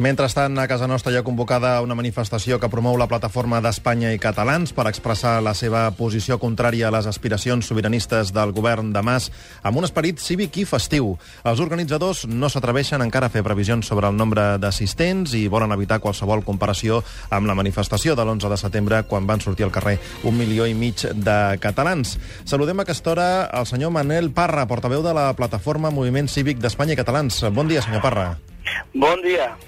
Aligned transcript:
Mentrestant, 0.00 0.56
a 0.56 0.64
casa 0.64 0.86
nostra 0.88 1.12
hi 1.12 1.18
ha 1.18 1.22
convocada 1.22 1.74
una 1.84 1.92
manifestació 1.92 2.56
que 2.56 2.70
promou 2.72 2.96
la 2.96 3.04
plataforma 3.04 3.58
d'Espanya 3.60 4.14
i 4.14 4.20
catalans 4.22 4.70
per 4.72 4.86
expressar 4.88 5.34
la 5.44 5.52
seva 5.52 5.82
posició 5.92 6.38
contrària 6.40 6.86
a 6.88 6.92
les 6.94 7.04
aspiracions 7.04 7.68
sobiranistes 7.68 8.32
del 8.32 8.54
govern 8.56 8.94
de 8.94 9.02
Mas 9.04 9.28
amb 9.60 9.76
un 9.76 9.84
esperit 9.84 10.16
cívic 10.24 10.56
i 10.56 10.64
festiu. 10.64 11.10
Els 11.44 11.60
organitzadors 11.60 12.24
no 12.32 12.48
s'atreveixen 12.48 13.04
encara 13.04 13.28
a 13.28 13.34
fer 13.36 13.44
previsions 13.44 13.92
sobre 13.92 14.08
el 14.08 14.16
nombre 14.16 14.56
d'assistents 14.56 15.36
i 15.36 15.44
volen 15.52 15.76
evitar 15.76 16.00
qualsevol 16.00 16.46
comparació 16.48 17.02
amb 17.28 17.52
la 17.52 17.60
manifestació 17.60 18.16
de 18.16 18.24
l'11 18.24 18.48
de 18.48 18.60
setembre 18.64 19.04
quan 19.04 19.28
van 19.28 19.44
sortir 19.44 19.68
al 19.68 19.76
carrer 19.76 19.98
un 20.24 20.40
milió 20.40 20.64
i 20.64 20.72
mig 20.72 21.04
de 21.12 21.40
catalans. 21.60 22.16
Saludem 22.48 22.80
a 22.80 22.88
aquesta 22.88 23.12
hora 23.12 23.30
el 23.52 23.68
senyor 23.68 23.92
Manel 23.92 24.32
Parra, 24.32 24.64
portaveu 24.64 25.04
de 25.04 25.12
la 25.12 25.34
plataforma 25.36 25.92
Moviment 25.92 26.32
Cívic 26.32 26.56
d'Espanya 26.56 26.96
i 26.96 27.02
Catalans. 27.04 27.44
Bon 27.52 27.68
dia, 27.68 27.84
senyor 27.84 28.00
Parra. 28.00 28.30
Bon 28.96 29.20
dia. 29.20 29.58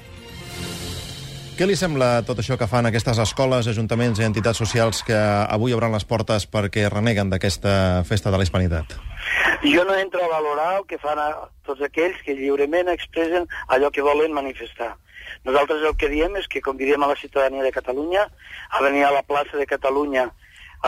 Què 1.53 1.67
li 1.69 1.75
sembla 1.77 2.23
tot 2.25 2.39
això 2.41 2.57
que 2.57 2.65
fan 2.65 2.87
aquestes 2.89 3.19
escoles, 3.21 3.67
ajuntaments 3.69 4.23
i 4.23 4.25
entitats 4.25 4.57
socials 4.63 5.03
que 5.05 5.17
avui 5.17 5.75
obran 5.77 5.93
les 5.93 6.07
portes 6.09 6.47
perquè 6.49 6.87
reneguen 6.89 7.29
d'aquesta 7.29 7.75
festa 8.09 8.33
de 8.33 8.41
la 8.41 8.47
hispanitat? 8.47 8.95
Jo 9.61 9.85
no 9.85 9.93
entro 10.01 10.25
a 10.25 10.31
valorar 10.33 10.71
el 10.79 10.87
que 10.89 10.97
fan 11.03 11.21
a 11.21 11.27
tots 11.69 11.85
aquells 11.85 12.17
que 12.25 12.39
lliurement 12.39 12.89
expressen 12.89 13.45
allò 13.69 13.93
que 13.93 14.05
volen 14.07 14.33
manifestar. 14.33 14.95
Nosaltres 15.45 15.85
el 15.85 15.99
que 16.01 16.09
diem 16.09 16.41
és 16.41 16.49
que 16.49 16.65
convidem 16.65 17.05
a 17.05 17.13
la 17.13 17.21
ciutadania 17.21 17.63
de 17.63 17.77
Catalunya 17.77 18.25
a 18.71 18.83
venir 18.89 19.05
a 19.05 19.13
la 19.13 19.23
plaça 19.23 19.61
de 19.61 19.69
Catalunya 19.69 20.31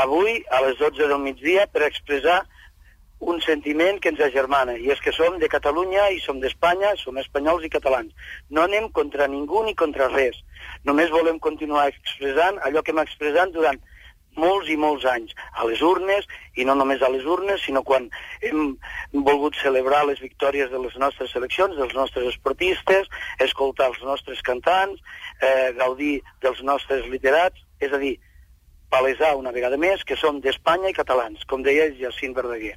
avui 0.00 0.40
a 0.50 0.64
les 0.64 0.80
12 0.80 1.12
del 1.12 1.20
migdia 1.20 1.68
per 1.68 1.84
expressar 1.84 2.40
un 3.30 3.40
sentiment 3.40 4.00
que 4.00 4.10
ens 4.12 4.20
agermana, 4.20 4.76
i 4.76 4.90
és 4.92 5.00
que 5.00 5.12
som 5.16 5.38
de 5.40 5.48
Catalunya 5.48 6.10
i 6.12 6.20
som 6.20 6.40
d'Espanya, 6.42 6.94
som 7.00 7.18
espanyols 7.20 7.64
i 7.64 7.72
catalans. 7.72 8.12
No 8.50 8.64
anem 8.66 8.90
contra 8.98 9.28
ningú 9.30 9.64
ni 9.64 9.74
contra 9.74 10.10
res. 10.12 10.36
Només 10.84 11.12
volem 11.14 11.40
continuar 11.40 11.88
expressant 11.92 12.60
allò 12.66 12.82
que 12.82 12.92
hem 12.92 13.02
expressat 13.04 13.54
durant 13.56 13.80
molts 14.36 14.68
i 14.70 14.76
molts 14.76 15.04
anys, 15.06 15.34
a 15.54 15.66
les 15.68 15.82
urnes, 15.84 16.26
i 16.58 16.66
no 16.66 16.74
només 16.74 17.02
a 17.02 17.10
les 17.12 17.24
urnes, 17.24 17.62
sinó 17.62 17.84
quan 17.86 18.08
hem 18.42 18.74
volgut 19.12 19.56
celebrar 19.60 20.04
les 20.08 20.20
victòries 20.22 20.70
de 20.72 20.80
les 20.82 20.96
nostres 20.98 21.30
seleccions, 21.34 21.76
dels 21.78 21.94
nostres 21.94 22.32
esportistes, 22.32 23.10
escoltar 23.46 23.92
els 23.92 24.02
nostres 24.02 24.42
cantants, 24.42 25.00
eh, 25.40 25.72
gaudir 25.78 26.16
dels 26.42 26.62
nostres 26.62 27.06
literats, 27.10 27.62
és 27.80 27.92
a 27.92 28.02
dir, 28.02 28.16
palesar 28.90 29.34
una 29.36 29.52
vegada 29.54 29.78
més 29.80 30.04
que 30.06 30.18
som 30.18 30.40
d'Espanya 30.40 30.90
i 30.90 30.98
catalans, 30.98 31.46
com 31.50 31.62
deia 31.62 31.90
Jacint 31.98 32.34
Verdaguer. 32.34 32.76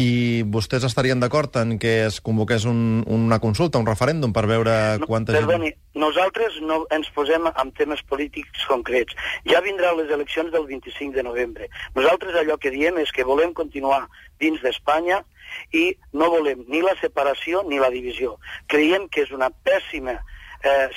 I 0.00 0.42
vostès 0.50 0.82
estarien 0.82 1.20
d'acord 1.22 1.54
en 1.60 1.76
que 1.78 2.06
es 2.08 2.20
convoqués 2.20 2.64
un, 2.66 3.04
una 3.06 3.38
consulta, 3.38 3.78
un 3.78 3.86
referèndum, 3.86 4.32
per 4.34 4.46
veure 4.50 4.98
No, 4.98 5.06
quanta 5.06 5.36
perdoni, 5.36 5.70
gent... 5.70 6.00
nosaltres 6.02 6.58
no 6.66 6.80
ens 6.94 7.10
posem 7.14 7.46
amb 7.52 7.76
temes 7.78 8.02
polítics 8.10 8.66
concrets. 8.66 9.14
Ja 9.46 9.62
vindran 9.62 9.96
les 10.00 10.10
eleccions 10.10 10.50
del 10.50 10.66
25 10.66 11.14
de 11.14 11.22
novembre. 11.22 11.70
Nosaltres 11.94 12.34
allò 12.40 12.58
que 12.58 12.74
diem 12.74 12.98
és 13.04 13.14
que 13.14 13.26
volem 13.28 13.54
continuar 13.54 14.08
dins 14.42 14.58
d'Espanya 14.66 15.22
i 15.70 15.92
no 16.12 16.30
volem 16.32 16.64
ni 16.66 16.82
la 16.82 16.96
separació 17.00 17.62
ni 17.68 17.78
la 17.78 17.92
divisió. 17.94 18.38
Creiem 18.66 19.06
que 19.08 19.22
és 19.22 19.30
una 19.30 19.52
pèssima 19.62 20.18
eh, 20.64 20.88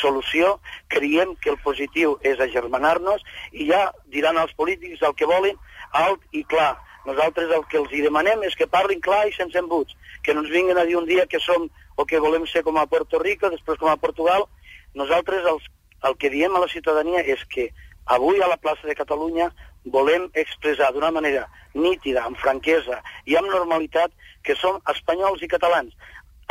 solució, 0.00 0.58
creiem 0.88 1.34
que 1.40 1.52
el 1.54 1.60
positiu 1.64 2.18
és 2.22 2.40
agermanar-nos 2.40 3.24
i 3.52 3.68
ja 3.70 3.86
diran 4.12 4.36
els 4.36 4.52
polítics 4.58 5.02
el 5.02 5.14
que 5.16 5.28
volen 5.30 5.56
alt 5.94 6.20
i 6.32 6.44
clar. 6.44 6.74
Nosaltres 7.04 7.52
el 7.52 7.64
que 7.68 7.78
els 7.82 7.92
hi 7.92 8.02
demanem 8.04 8.42
és 8.48 8.56
que 8.56 8.70
parlin 8.70 9.00
clar 9.04 9.26
i 9.28 9.34
sense 9.36 9.58
embuts, 9.60 9.96
que 10.24 10.34
no 10.34 10.44
ens 10.44 10.52
vinguin 10.52 10.78
a 10.80 10.86
dir 10.88 10.96
un 10.96 11.08
dia 11.08 11.26
que 11.26 11.40
som 11.40 11.68
o 11.96 12.06
que 12.08 12.20
volem 12.20 12.46
ser 12.50 12.64
com 12.64 12.78
a 12.80 12.86
Puerto 12.86 13.20
Rico, 13.22 13.50
després 13.52 13.78
com 13.78 13.90
a 13.92 14.00
Portugal. 14.00 14.46
Nosaltres 14.94 15.44
els, 15.50 15.68
el 16.08 16.16
que 16.16 16.32
diem 16.32 16.56
a 16.56 16.62
la 16.64 16.70
ciutadania 16.72 17.20
és 17.20 17.44
que 17.50 17.68
avui 18.16 18.40
a 18.40 18.48
la 18.48 18.60
plaça 18.60 18.88
de 18.88 18.96
Catalunya 18.96 19.50
volem 19.84 20.30
expressar 20.32 20.90
d'una 20.92 21.12
manera 21.12 21.46
nítida, 21.74 22.24
amb 22.24 22.40
franquesa 22.40 23.00
i 23.28 23.36
amb 23.36 23.50
normalitat 23.52 24.12
que 24.44 24.56
som 24.56 24.80
espanyols 24.90 25.42
i 25.42 25.48
catalans. 25.48 25.92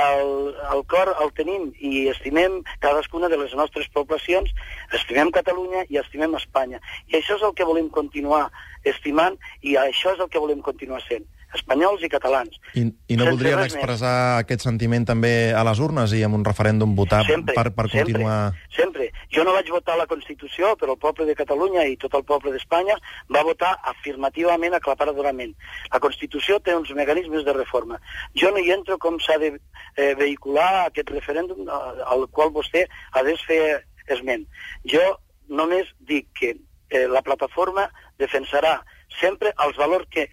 El, 0.01 0.55
el 0.73 0.81
cor 0.89 1.11
el 1.21 1.29
tenim 1.37 1.67
i 1.77 2.07
estimem 2.09 2.61
cadascuna 2.81 3.29
de 3.29 3.37
les 3.37 3.53
nostres 3.57 3.89
poblacions, 3.93 4.49
estimem 4.99 5.31
Catalunya 5.35 5.85
i 5.89 5.99
estimem 6.01 6.35
Espanya. 6.39 6.81
I 7.09 7.19
això 7.19 7.37
és 7.39 7.45
el 7.45 7.55
que 7.57 7.67
volem 7.67 7.89
continuar 7.93 8.47
estimant 8.89 9.37
i 9.61 9.77
això 9.79 10.13
és 10.15 10.19
el 10.19 10.29
que 10.29 10.41
volem 10.41 10.61
continuar 10.63 10.99
sent, 11.07 11.23
espanyols 11.55 12.03
i 12.03 12.09
catalans. 12.11 12.57
I, 12.73 12.83
I 12.83 13.17
no 13.17 13.25
Sense 13.25 13.29
voldrien 13.29 13.59
res 13.59 13.71
més. 13.71 13.77
expressar 13.79 14.15
aquest 14.41 14.65
sentiment 14.65 15.05
també 15.07 15.53
a 15.55 15.63
les 15.67 15.79
urnes 15.83 16.13
i 16.17 16.23
amb 16.25 16.37
un 16.39 16.45
referèndum 16.45 16.95
votar 16.97 17.23
Sempre, 17.27 17.55
per, 17.55 17.69
per 17.75 17.87
sempre, 17.89 18.05
continuar... 18.11 18.37
Sempre. 18.75 19.09
Jo 19.33 19.45
no 19.47 19.53
vaig 19.55 19.69
votar 19.73 19.95
la 19.97 20.07
Constitució, 20.09 20.73
però 20.79 20.97
el 20.97 21.01
poble 21.01 21.27
de 21.29 21.37
Catalunya 21.37 21.85
i 21.89 21.95
tot 22.01 22.17
el 22.19 22.25
poble 22.27 22.53
d'Espanya 22.53 22.97
va 23.33 23.45
votar 23.47 23.71
afirmativament, 23.93 24.75
aclaparadorament. 24.77 25.55
La 25.93 26.01
Constitució 26.03 26.59
té 26.59 26.75
uns 26.77 26.91
mecanismes 26.97 27.45
de 27.47 27.55
reforma. 27.55 28.01
Jo 28.37 28.51
no 28.53 28.61
hi 28.61 28.73
entro 28.75 28.99
com 29.01 29.17
s'ha 29.21 29.39
de 29.41 29.55
eh, 29.55 30.13
vehicular 30.19 30.87
aquest 30.87 31.09
referèndum 31.15 31.65
eh, 31.65 31.81
al 32.13 32.27
qual 32.29 32.53
vostè 32.53 32.85
ha 33.13 33.25
de 33.25 33.37
fer 33.47 33.63
esment. 34.07 34.47
Jo 34.83 35.03
només 35.47 35.89
dic 35.99 36.29
que 36.39 36.55
eh, 36.55 37.07
la 37.07 37.21
plataforma 37.21 37.89
defensarà 38.19 38.79
sempre 39.19 39.51
els 39.65 39.77
valors 39.77 40.07
que, 40.09 40.25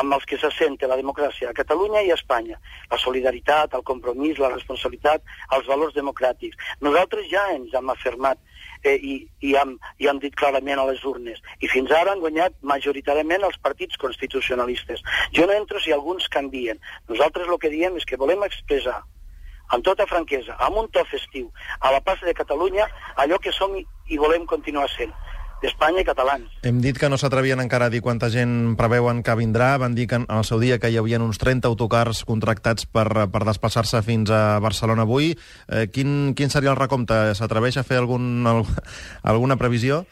amb 0.00 0.14
els 0.14 0.26
que 0.28 0.38
s'assenta 0.38 0.88
la 0.90 0.98
democràcia 1.00 1.50
a 1.50 1.56
Catalunya 1.56 2.02
i 2.06 2.12
a 2.12 2.18
Espanya. 2.18 2.60
La 2.90 2.98
solidaritat, 3.02 3.74
el 3.74 3.82
compromís, 3.86 4.38
la 4.38 4.52
responsabilitat, 4.52 5.24
els 5.56 5.66
valors 5.66 5.96
democràtics. 5.96 6.58
Nosaltres 6.86 7.26
ja 7.32 7.48
ens 7.56 7.74
hem 7.74 7.90
afirmat 7.90 8.38
eh, 8.84 8.96
i, 8.96 9.14
i, 9.40 9.54
hem, 9.58 9.76
i 9.98 10.10
hem 10.10 10.20
dit 10.22 10.36
clarament 10.38 10.78
a 10.78 10.88
les 10.90 11.04
urnes. 11.04 11.42
I 11.60 11.70
fins 11.72 11.90
ara 11.94 12.14
han 12.14 12.22
guanyat 12.24 12.58
majoritàriament 12.62 13.46
els 13.46 13.58
partits 13.62 13.98
constitucionalistes. 14.00 15.02
Jo 15.36 15.46
no 15.46 15.56
entro 15.56 15.82
si 15.82 15.94
alguns 15.96 16.28
canvien. 16.28 16.80
Nosaltres 17.10 17.50
el 17.50 17.58
que 17.58 17.72
diem 17.72 17.98
és 17.98 18.06
que 18.06 18.20
volem 18.20 18.46
expressar 18.46 19.00
amb 19.70 19.86
tota 19.86 20.06
franquesa, 20.10 20.56
amb 20.58 20.82
un 20.82 20.88
to 20.92 21.04
festiu, 21.10 21.50
a 21.80 21.92
la 21.94 22.00
plaça 22.04 22.26
de 22.26 22.34
Catalunya, 22.34 22.88
allò 23.16 23.38
que 23.38 23.52
som 23.54 23.76
i, 23.78 23.86
volem 24.18 24.46
continuar 24.46 24.88
sent, 24.90 25.12
d'Espanya 25.60 26.00
i 26.00 26.06
catalans. 26.08 26.52
Hem 26.64 26.80
dit 26.80 26.96
que 26.98 27.08
no 27.12 27.18
s'atrevien 27.20 27.60
encara 27.60 27.90
a 27.90 27.92
dir 27.92 28.00
quanta 28.00 28.30
gent 28.32 28.76
preveuen 28.80 29.20
que 29.22 29.36
vindrà. 29.36 29.74
Van 29.78 29.94
dir 29.94 30.06
que 30.08 30.16
en 30.22 30.24
el 30.32 30.44
seu 30.48 30.60
dia 30.60 30.78
que 30.80 30.88
hi 30.88 30.96
havia 30.96 31.20
uns 31.20 31.38
30 31.38 31.68
autocars 31.68 32.24
contractats 32.24 32.86
per, 32.88 33.28
per 33.28 33.42
desplaçar-se 33.44 34.00
fins 34.06 34.32
a 34.32 34.58
Barcelona 34.64 35.04
avui. 35.04 35.34
Eh, 35.68 35.86
quin, 35.92 36.32
quin 36.32 36.48
seria 36.52 36.72
el 36.72 36.80
recompte? 36.80 37.34
S'atreveix 37.36 37.76
a 37.76 37.84
fer 37.84 38.00
algun, 38.00 38.40
al, 38.48 38.64
alguna 39.34 39.60
previsió? 39.60 40.06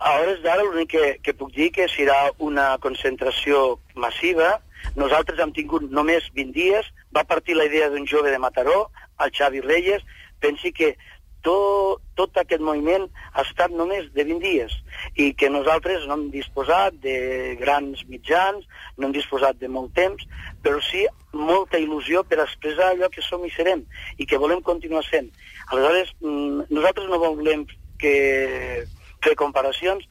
A 0.00 0.16
hores 0.16 0.40
d'ara 0.40 0.64
l'únic 0.64 0.94
que, 0.94 1.06
que 1.20 1.36
puc 1.36 1.52
dir 1.52 1.68
que 1.76 1.84
serà 1.92 2.30
una 2.40 2.72
concentració 2.80 3.76
massiva. 4.00 4.56
Nosaltres 4.96 5.44
hem 5.44 5.52
tingut 5.52 5.90
només 5.92 6.24
20 6.32 6.56
dies, 6.56 6.88
va 7.16 7.24
partir 7.24 7.56
la 7.56 7.66
idea 7.66 7.90
d'un 7.90 8.06
jove 8.06 8.30
de 8.30 8.38
Mataró, 8.38 8.90
el 9.20 9.32
Xavi 9.34 9.60
Reyes, 9.60 10.04
pensi 10.40 10.72
que 10.72 10.94
tot, 11.42 12.02
tot 12.16 12.36
aquest 12.40 12.60
moviment 12.60 13.06
ha 13.32 13.44
estat 13.46 13.72
només 13.72 14.10
de 14.14 14.24
20 14.28 14.42
dies 14.44 14.74
i 15.16 15.30
que 15.32 15.48
nosaltres 15.52 16.04
no 16.06 16.18
hem 16.18 16.26
disposat 16.34 16.98
de 17.04 17.56
grans 17.60 18.02
mitjans, 18.12 18.66
no 18.98 19.08
hem 19.08 19.14
disposat 19.16 19.58
de 19.60 19.70
molt 19.72 19.94
temps, 19.96 20.26
però 20.62 20.82
sí 20.84 21.06
molta 21.32 21.80
il·lusió 21.80 22.22
per 22.28 22.42
expressar 22.44 22.90
allò 22.90 23.08
que 23.12 23.24
som 23.24 23.44
i 23.46 23.52
serem 23.54 23.84
i 24.18 24.26
que 24.26 24.40
volem 24.40 24.62
continuar 24.62 25.04
sent. 25.08 25.30
Aleshores, 25.70 26.12
mm, 26.20 26.68
nosaltres 26.70 27.08
no 27.08 27.20
volem 27.22 27.66
que 27.98 28.84
fer 29.24 29.36
comparacions, 29.36 30.04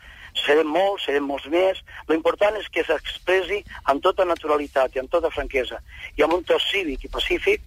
serem 0.45 0.69
molts, 0.69 1.05
serem 1.07 1.25
molts 1.27 1.47
més. 1.51 1.81
Lo 2.07 2.15
important 2.17 2.55
és 2.59 2.69
que 2.73 2.85
s'expressi 2.87 3.63
amb 3.91 4.03
tota 4.03 4.25
naturalitat 4.25 4.95
i 4.95 5.03
amb 5.03 5.11
tota 5.11 5.31
franquesa 5.33 5.81
i 6.17 6.25
amb 6.25 6.37
un 6.39 6.43
to 6.47 6.59
cívic 6.69 7.05
i 7.05 7.11
pacífic 7.13 7.65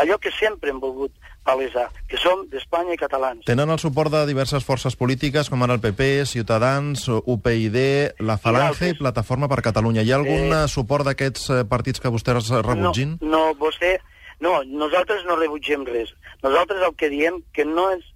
allò 0.00 0.18
que 0.18 0.30
sempre 0.32 0.70
hem 0.70 0.80
volgut 0.80 1.12
palesar, 1.44 1.88
que 2.08 2.18
som 2.20 2.44
d'Espanya 2.50 2.94
i 2.94 3.00
catalans. 3.00 3.44
Tenen 3.48 3.72
el 3.72 3.80
suport 3.80 4.12
de 4.12 4.22
diverses 4.28 4.64
forces 4.64 4.96
polítiques, 4.96 5.48
com 5.50 5.62
ara 5.64 5.76
el 5.78 5.82
PP, 5.82 6.26
Ciutadans, 6.28 7.06
UPyD, 7.08 7.80
la 8.20 8.36
Falange 8.38 8.76
i, 8.76 8.92
d'altres. 8.92 9.00
Plataforma 9.00 9.48
per 9.48 9.62
Catalunya. 9.64 10.04
Hi 10.04 10.12
ha 10.12 10.20
algun 10.20 10.46
Eh, 10.50 10.62
eh, 10.64 10.68
suport 10.68 11.06
d'aquests 11.08 11.50
eh, 11.50 11.64
partits 11.68 12.00
que 12.00 12.12
vostès 12.12 12.50
rebutgin? 12.60 13.18
No, 13.20 13.28
no, 13.30 13.42
vostè... 13.58 13.98
No, 14.40 14.62
nosaltres 14.64 15.26
no 15.28 15.36
rebutgem 15.36 15.82
res. 15.84 16.14
Nosaltres 16.42 16.80
el 16.86 16.94
que 16.96 17.10
diem 17.12 17.42
que 17.52 17.66
no 17.68 17.90
és 17.92 18.06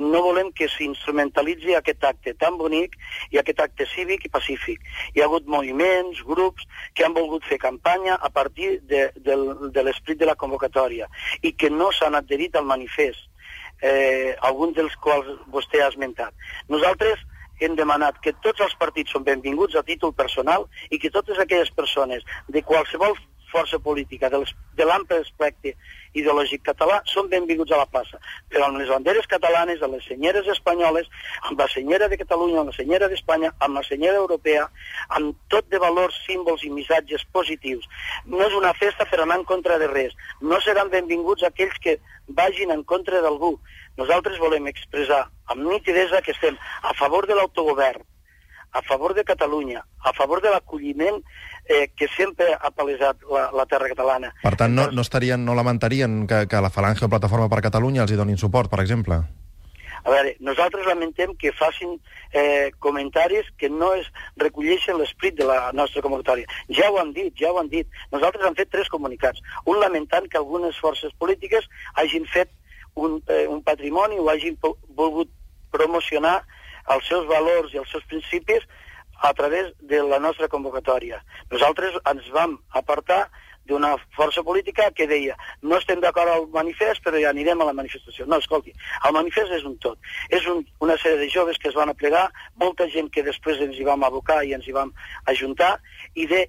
no 0.00 0.22
volem 0.24 0.50
que 0.56 0.68
s'instrumentalitzi 0.72 1.76
aquest 1.76 2.04
acte 2.08 2.34
tan 2.40 2.56
bonic 2.58 2.96
i 3.30 3.38
aquest 3.40 3.60
acte 3.60 3.86
cívic 3.92 4.24
i 4.26 4.32
pacífic. 4.32 4.82
Hi 5.14 5.20
ha 5.22 5.28
hagut 5.28 5.46
moviments, 5.46 6.22
grups 6.26 6.66
que 6.94 7.04
han 7.04 7.14
volgut 7.16 7.44
fer 7.48 7.60
campanya 7.62 8.16
a 8.16 8.30
partir 8.32 8.78
de, 8.90 9.10
del, 9.16 9.46
de 9.70 9.84
l'esprit 9.84 10.18
de 10.18 10.28
la 10.28 10.38
convocatòria 10.40 11.08
i 11.42 11.52
que 11.52 11.70
no 11.70 11.90
s'han 11.92 12.16
adherit 12.18 12.56
al 12.56 12.68
manifest, 12.68 13.28
eh, 13.82 14.36
alguns 14.40 14.76
dels 14.76 14.96
quals 15.04 15.28
vostè 15.52 15.84
ha 15.84 15.90
esmentat. 15.92 16.34
Nosaltres 16.68 17.20
hem 17.60 17.76
demanat 17.76 18.18
que 18.24 18.32
tots 18.44 18.62
els 18.64 18.74
partits 18.80 19.12
són 19.12 19.24
benvinguts 19.24 19.76
a 19.76 19.84
títol 19.84 20.14
personal 20.16 20.64
i 20.88 20.98
que 20.98 21.12
totes 21.12 21.38
aquelles 21.38 21.70
persones 21.76 22.24
de 22.48 22.62
qualsevol 22.64 23.16
força 23.52 23.78
política 23.78 24.30
de 24.30 24.84
l'ample 24.86 25.20
espectre 25.20 25.74
ideològic 26.18 26.62
català 26.66 27.00
són 27.06 27.28
benvinguts 27.30 27.72
a 27.72 27.80
la 27.80 27.88
plaça. 27.90 28.18
Però 28.50 28.66
amb 28.66 28.80
les 28.80 28.90
banderes 28.90 29.28
catalanes, 29.30 29.82
amb 29.82 29.96
les 29.96 30.06
senyeres 30.08 30.48
espanyoles, 30.54 31.10
amb 31.48 31.60
la 31.60 31.68
senyera 31.70 32.08
de 32.10 32.18
Catalunya, 32.20 32.60
amb 32.62 32.72
la 32.72 32.76
senyera 32.76 33.08
d'Espanya, 33.10 33.52
amb 33.58 33.78
la 33.78 33.84
senyera 33.86 34.22
europea, 34.22 34.66
amb 35.18 35.36
tot 35.52 35.68
de 35.70 35.78
valors, 35.82 36.18
símbols 36.26 36.64
i 36.66 36.72
missatges 36.74 37.26
positius. 37.32 37.86
No 38.26 38.42
és 38.46 38.56
una 38.58 38.74
festa 38.74 39.06
per 39.10 39.20
anar 39.22 39.40
en 39.40 39.46
contra 39.52 39.78
de 39.78 39.90
res. 39.90 40.16
No 40.40 40.60
seran 40.64 40.90
benvinguts 40.90 41.46
aquells 41.46 41.78
que 41.82 41.98
vagin 42.28 42.70
en 42.74 42.84
contra 42.84 43.22
d'algú. 43.22 43.56
Nosaltres 44.00 44.38
volem 44.38 44.66
expressar 44.70 45.26
amb 45.50 45.66
nitidesa 45.66 46.22
que 46.22 46.32
estem 46.32 46.58
a 46.82 46.94
favor 46.94 47.26
de 47.26 47.36
l'autogovern, 47.36 48.02
a 48.72 48.82
favor 48.82 49.14
de 49.14 49.24
Catalunya, 49.24 49.84
a 50.04 50.12
favor 50.12 50.42
de 50.42 50.50
l'acolliment 50.50 51.20
eh, 51.66 51.90
que 51.96 52.08
sempre 52.16 52.52
ha 52.54 52.70
palesat 52.70 53.22
la, 53.30 53.50
la 53.54 53.66
terra 53.66 53.90
catalana. 53.90 54.32
Per 54.42 54.54
tant, 54.56 54.74
no, 54.74 54.88
no, 54.90 55.02
estarien, 55.02 55.44
no 55.44 55.54
lamentarien 55.58 56.26
que, 56.30 56.46
que 56.50 56.62
la 56.62 56.70
Falange 56.70 57.06
o 57.06 57.12
Plataforma 57.12 57.50
per 57.50 57.62
Catalunya 57.66 58.06
els 58.06 58.14
hi 58.14 58.18
donin 58.20 58.38
suport, 58.38 58.70
per 58.70 58.82
exemple? 58.84 59.22
A 60.00 60.08
veure, 60.08 60.32
nosaltres 60.40 60.86
lamentem 60.88 61.34
que 61.36 61.52
facin 61.52 61.98
eh, 62.32 62.70
comentaris 62.78 63.50
que 63.60 63.68
no 63.68 63.92
es 63.98 64.06
recolleixen 64.40 64.96
l'esperit 64.96 65.36
de 65.36 65.48
la 65.48 65.72
nostra 65.76 66.00
convocatòria. 66.04 66.48
Ja 66.72 66.88
ho 66.90 66.96
han 67.02 67.12
dit, 67.16 67.34
ja 67.36 67.50
ho 67.52 67.58
han 67.60 67.68
dit. 67.68 67.88
Nosaltres 68.14 68.46
hem 68.46 68.56
fet 68.56 68.70
tres 68.72 68.88
comunicats. 68.88 69.42
Un 69.66 69.80
lamentant 69.82 70.28
que 70.30 70.40
algunes 70.40 70.78
forces 70.80 71.12
polítiques 71.18 71.68
hagin 72.00 72.24
fet 72.32 72.48
un, 72.94 73.20
eh, 73.28 73.46
un 73.48 73.60
patrimoni 73.62 74.18
o 74.18 74.30
hagin 74.32 74.56
volgut 74.96 75.28
promocionar 75.70 76.40
els 76.94 77.06
seus 77.08 77.26
valors 77.30 77.74
i 77.74 77.80
els 77.82 77.90
seus 77.92 78.06
principis 78.10 78.66
a 79.20 79.32
través 79.34 79.72
de 79.80 80.02
la 80.02 80.18
nostra 80.18 80.48
convocatòria. 80.48 81.20
Nosaltres 81.52 81.98
ens 82.08 82.28
vam 82.32 82.56
apartar 82.80 83.26
d'una 83.68 83.92
força 84.16 84.42
política 84.42 84.88
que 84.96 85.06
deia 85.06 85.36
no 85.62 85.76
estem 85.78 86.00
d'acord 86.02 86.32
al 86.32 86.46
manifest, 86.54 87.02
però 87.04 87.20
ja 87.20 87.30
anirem 87.30 87.60
a 87.60 87.68
la 87.68 87.76
manifestació. 87.76 88.26
No, 88.26 88.40
escolti, 88.40 88.72
el 89.06 89.14
manifest 89.14 89.52
és 89.58 89.66
un 89.68 89.76
tot. 89.84 90.00
És 90.30 90.48
un, 90.50 90.64
una 90.80 90.96
sèrie 91.02 91.20
de 91.20 91.28
joves 91.30 91.60
que 91.60 91.68
es 91.70 91.76
van 91.76 91.92
aplegar, 91.92 92.26
molta 92.64 92.88
gent 92.94 93.12
que 93.14 93.26
després 93.26 93.60
ens 93.60 93.78
hi 93.78 93.86
vam 93.86 94.08
abocar 94.08 94.40
i 94.44 94.56
ens 94.56 94.66
hi 94.66 94.74
vam 94.76 94.94
ajuntar, 95.30 95.76
i 96.16 96.26
de, 96.30 96.46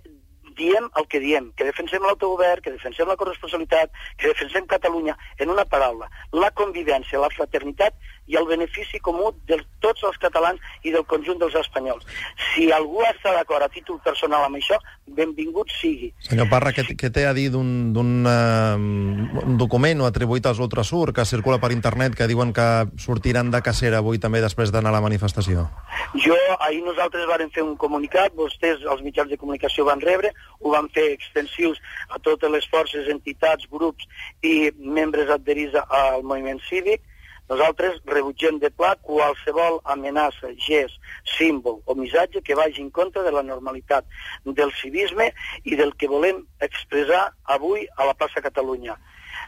diem 0.57 0.89
el 0.97 1.07
que 1.11 1.21
diem, 1.23 1.51
que 1.57 1.67
defensem 1.67 2.03
l'autogovern, 2.05 2.63
que 2.63 2.73
defensem 2.75 3.07
la 3.07 3.17
corresponsabilitat, 3.19 3.91
que 4.17 4.31
defensem 4.31 4.67
Catalunya, 4.71 5.17
en 5.39 5.51
una 5.53 5.65
paraula, 5.65 6.09
la 6.33 6.51
convivència, 6.57 7.21
la 7.21 7.31
fraternitat 7.33 7.95
i 8.31 8.37
el 8.39 8.47
benefici 8.47 8.99
comú 9.03 9.33
de 9.49 9.59
tots 9.83 10.05
els 10.07 10.17
catalans 10.23 10.61
i 10.87 10.93
del 10.93 11.03
conjunt 11.09 11.39
dels 11.41 11.55
espanyols. 11.59 12.07
Si 12.51 12.69
algú 12.71 13.03
està 13.09 13.33
d'acord 13.35 13.65
a 13.65 13.69
títol 13.71 13.99
personal 14.05 14.45
amb 14.47 14.59
això, 14.61 14.77
benvingut 15.11 15.71
sigui. 15.81 16.11
Senyor 16.23 16.47
Parra, 16.51 16.71
què, 16.75 16.85
què 16.95 17.11
té 17.11 17.25
a 17.27 17.33
dir 17.35 17.49
d'un 17.51 18.11
uh, 18.29 19.55
document 19.59 20.03
o 20.03 20.07
atribuït 20.07 20.47
als 20.47 20.61
Ultrasur 20.63 21.11
que 21.15 21.27
circula 21.27 21.59
per 21.59 21.73
internet 21.75 22.15
que 22.15 22.29
diuen 22.31 22.53
que 22.55 22.67
sortiran 23.01 23.51
de 23.51 23.61
cacera 23.65 23.99
avui 23.99 24.21
també 24.23 24.41
després 24.43 24.71
d'anar 24.71 24.93
a 24.93 24.97
la 24.99 25.03
manifestació? 25.03 25.67
Jo, 26.15 26.37
ahir 26.59 26.81
nosaltres 26.85 27.27
vàrem 27.27 27.51
fer 27.51 27.65
un 27.65 27.75
comunicat, 27.79 28.35
vostès, 28.37 28.83
els 28.87 29.03
mitjans 29.03 29.31
de 29.31 29.39
comunicació 29.41 29.85
van 29.87 30.01
rebre, 30.03 30.31
ho 30.61 30.71
van 30.71 30.87
fer 30.95 31.09
extensius 31.11 31.79
a 32.09 32.19
totes 32.23 32.51
les 32.51 32.67
forces, 32.71 33.11
entitats, 33.11 33.67
grups 33.71 34.07
i 34.41 34.71
membres 34.79 35.31
adherits 35.33 35.75
al 35.83 36.23
moviment 36.23 36.61
cívic, 36.69 37.03
nosaltres 37.51 37.99
rebutgem 38.07 38.59
de 38.63 38.69
pla 38.71 38.93
qualsevol 39.03 39.81
amenaça, 39.93 40.53
gest, 40.55 40.95
símbol 41.35 41.81
o 41.85 41.95
missatge 41.99 42.41
que 42.47 42.55
vagi 42.55 42.79
en 42.81 42.91
contra 42.95 43.25
de 43.27 43.33
la 43.35 43.43
normalitat 43.43 44.07
del 44.45 44.71
civisme 44.79 45.31
i 45.67 45.75
del 45.75 45.91
que 45.99 46.07
volem 46.07 46.45
expressar 46.63 47.25
avui 47.55 47.83
a 47.97 48.07
la 48.07 48.15
plaça 48.15 48.43
Catalunya. 48.45 48.95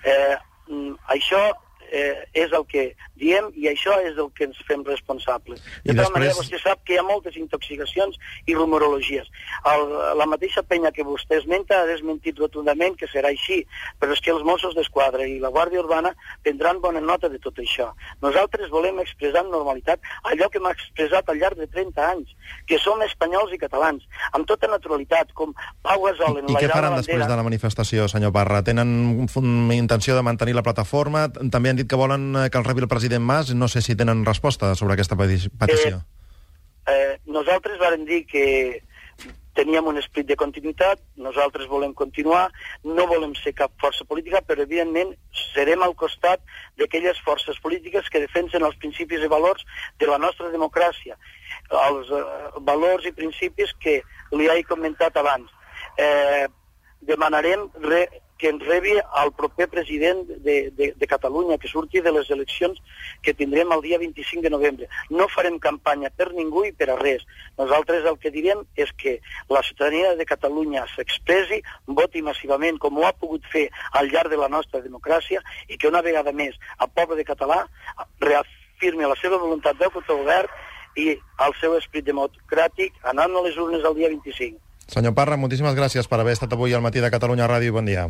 Eh, 0.04 0.36
mm, 0.68 0.98
això 1.16 1.46
eh, 1.94 2.26
és 2.34 2.52
el 2.52 2.66
que 2.70 2.84
diem 3.22 3.52
i 3.60 3.70
això 3.70 3.96
és 4.04 4.18
el 4.18 4.30
que 4.36 4.48
ens 4.50 4.60
fem 4.68 4.84
responsables. 4.88 5.62
De 5.62 5.94
tota 5.94 6.00
després... 6.02 6.14
manera, 6.16 6.38
vostè 6.40 6.60
sap 6.64 6.82
que 6.84 6.96
hi 6.96 7.00
ha 7.00 7.06
moltes 7.06 7.38
intoxicacions 7.40 8.18
i 8.50 8.58
rumorologies. 8.58 9.30
El, 9.70 9.86
la 10.20 10.28
mateixa 10.30 10.66
penya 10.66 10.92
que 10.96 11.06
vostè 11.08 11.38
esmenta 11.40 11.82
ha 11.82 11.90
desmentit 11.90 12.40
rotundament 12.42 12.98
que 13.00 13.10
serà 13.12 13.32
així, 13.32 13.62
però 14.02 14.18
és 14.18 14.24
que 14.24 14.34
els 14.34 14.46
Mossos 14.48 14.76
d'Esquadra 14.78 15.28
i 15.30 15.38
la 15.44 15.54
Guàrdia 15.54 15.84
Urbana 15.84 16.14
prendran 16.44 16.82
bona 16.84 17.04
nota 17.04 17.30
de 17.30 17.40
tot 17.44 17.62
això. 17.62 17.92
Nosaltres 18.26 18.74
volem 18.74 19.00
expressar 19.04 19.44
amb 19.44 19.54
normalitat 19.54 20.02
allò 20.32 20.50
que 20.50 20.62
hem 20.62 20.70
expressat 20.72 21.30
al 21.30 21.40
llarg 21.42 21.62
de 21.62 21.70
30 21.70 22.10
anys, 22.10 22.34
que 22.68 22.82
som 22.82 23.02
espanyols 23.06 23.54
i 23.54 23.62
catalans, 23.62 24.04
amb 24.34 24.50
tota 24.50 24.70
naturalitat, 24.72 25.32
com 25.38 25.54
Pau 25.86 26.08
Gasol 26.08 26.42
en 26.42 26.50
I, 26.50 26.58
la 26.58 26.60
I 26.60 26.66
què 26.66 26.74
faran 26.74 26.98
després 26.98 27.28
de 27.28 27.38
la 27.38 27.46
manifestació, 27.46 28.10
senyor 28.12 28.34
Parra? 28.36 28.64
Tenen 28.66 28.92
intenció 29.76 30.18
de 30.18 30.26
mantenir 30.26 30.58
la 30.58 30.66
plataforma? 30.66 31.28
També 31.54 31.72
han 31.72 31.80
dit 31.80 31.83
dit 31.84 31.90
que 31.90 32.00
volen 32.00 32.32
eh, 32.36 32.50
que 32.50 32.58
el 32.58 32.66
rebi 32.66 32.82
el 32.82 32.92
president 32.92 33.24
Mas. 33.24 33.54
No 33.54 33.68
sé 33.68 33.82
si 33.82 33.96
tenen 33.96 34.26
resposta 34.26 34.74
sobre 34.76 34.96
aquesta 34.96 35.20
petició. 35.20 36.02
Eh, 36.88 36.96
eh, 36.96 37.14
nosaltres 37.26 37.80
vàrem 37.80 38.08
dir 38.08 38.24
que 38.28 38.82
teníem 39.54 39.86
un 39.86 40.00
esprit 40.02 40.26
de 40.26 40.36
continuïtat, 40.36 41.02
nosaltres 41.16 41.68
volem 41.70 41.94
continuar, 41.94 42.48
no 42.84 43.06
volem 43.08 43.36
ser 43.38 43.54
cap 43.54 43.72
força 43.82 44.06
política, 44.10 44.42
però 44.42 44.66
evidentment 44.66 45.14
serem 45.54 45.84
al 45.86 45.94
costat 45.94 46.42
d'aquelles 46.82 47.20
forces 47.26 47.60
polítiques 47.62 48.10
que 48.10 48.24
defensen 48.24 48.66
els 48.66 48.80
principis 48.82 49.22
i 49.22 49.30
valors 49.30 49.62
de 50.02 50.10
la 50.10 50.18
nostra 50.18 50.50
democràcia, 50.50 51.20
els 51.84 52.10
eh, 52.10 52.26
valors 52.66 53.06
i 53.06 53.14
principis 53.14 53.76
que 53.80 54.00
li 54.34 54.50
he 54.50 54.66
comentat 54.66 55.22
abans. 55.22 55.54
Eh, 56.02 56.48
demanarem 57.06 57.68
re, 57.84 58.08
que 58.38 58.50
ens 58.50 58.64
rebi 58.66 58.96
el 58.98 59.32
proper 59.38 59.68
president 59.72 60.24
de, 60.28 60.72
de, 60.76 60.92
de 60.98 61.08
Catalunya, 61.08 61.58
que 61.58 61.70
surti 61.72 62.02
de 62.02 62.12
les 62.12 62.30
eleccions 62.34 62.80
que 63.22 63.34
tindrem 63.34 63.72
el 63.72 63.84
dia 63.86 64.00
25 64.02 64.44
de 64.44 64.52
novembre. 64.52 64.90
No 65.10 65.30
farem 65.32 65.60
campanya 65.64 66.10
per 66.10 66.32
ningú 66.34 66.66
i 66.68 66.74
per 66.76 66.90
a 66.92 66.98
res. 67.00 67.24
Nosaltres 67.60 68.08
el 68.10 68.20
que 68.20 68.34
direm 68.34 68.66
és 68.76 68.92
que 69.00 69.20
la 69.50 69.64
ciutadania 69.64 70.16
de 70.20 70.28
Catalunya 70.28 70.86
s'expressi, 70.96 71.62
voti 71.88 72.24
massivament 72.26 72.80
com 72.82 72.98
ho 72.98 73.08
ha 73.08 73.14
pogut 73.14 73.46
fer 73.54 73.70
al 73.94 74.12
llarg 74.12 74.34
de 74.34 74.42
la 74.42 74.52
nostra 74.52 74.82
democràcia 74.84 75.44
i 75.70 75.78
que 75.78 75.92
una 75.92 76.04
vegada 76.06 76.34
més 76.36 76.58
el 76.80 76.92
poble 76.96 77.20
de 77.20 77.28
català 77.28 77.64
reafirmi 78.20 79.08
la 79.08 79.20
seva 79.22 79.40
voluntat 79.42 79.80
d'autogovern 79.80 80.52
i 81.00 81.14
el 81.46 81.56
seu 81.60 81.78
esperit 81.78 82.12
democràtic 82.12 83.00
anant 83.10 83.34
a 83.34 83.48
les 83.48 83.58
urnes 83.58 83.86
el 83.88 83.98
dia 83.98 84.12
25. 84.14 84.63
Senyor 84.88 85.14
Parra, 85.16 85.38
moltíssimes 85.40 85.76
gràcies 85.78 86.10
per 86.10 86.20
haver 86.20 86.36
estat 86.38 86.54
avui 86.54 86.74
al 86.74 86.84
matí 86.84 87.02
de 87.04 87.12
Catalunya 87.14 87.48
Ràdio. 87.48 87.74
Bon 87.74 87.86
dia. 87.86 88.10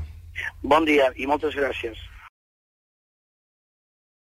Bon 0.64 0.86
dia 0.86 1.12
i 1.16 1.28
moltes 1.30 1.56
gràcies. 1.56 2.00